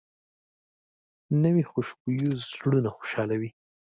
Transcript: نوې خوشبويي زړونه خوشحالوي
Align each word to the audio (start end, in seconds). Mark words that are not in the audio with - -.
نوې 1.43 1.63
خوشبويي 1.71 2.27
زړونه 2.49 2.89
خوشحالوي 2.97 3.49